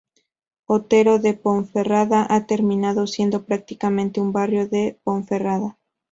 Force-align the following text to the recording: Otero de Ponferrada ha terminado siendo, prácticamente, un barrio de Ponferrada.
Otero 0.65 1.19
de 1.19 1.35
Ponferrada 1.35 2.25
ha 2.27 2.47
terminado 2.47 3.05
siendo, 3.05 3.43
prácticamente, 3.45 4.19
un 4.19 4.31
barrio 4.33 4.67
de 4.67 4.99
Ponferrada. 5.03 5.77